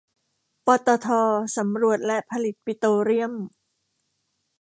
[0.65, 1.07] ปตท
[1.57, 3.33] สำรวจและผลิตปิโตรเลียม